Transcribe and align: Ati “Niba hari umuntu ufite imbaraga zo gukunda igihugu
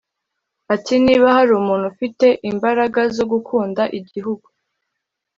Ati 0.73 0.93
“Niba 1.05 1.27
hari 1.37 1.51
umuntu 1.59 1.85
ufite 1.93 2.27
imbaraga 2.51 3.01
zo 3.15 3.25
gukunda 3.31 3.81
igihugu 3.99 4.47